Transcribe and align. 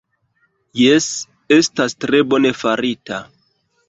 Jes, 0.79 1.09
estas 1.57 1.95
tre 2.05 2.21
bone 2.31 2.53
farite 2.63 3.21